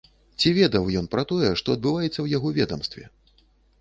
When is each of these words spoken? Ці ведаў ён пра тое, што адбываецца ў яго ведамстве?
Ці 0.43 0.53
ведаў 0.59 0.87
ён 1.01 1.09
пра 1.11 1.25
тое, 1.31 1.51
што 1.61 1.75
адбываецца 1.77 2.13
ў 2.21 2.27
яго 2.37 2.47
ведамстве? 2.59 3.03